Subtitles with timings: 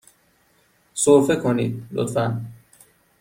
[0.93, 2.45] سرفه کنید، لطفاً.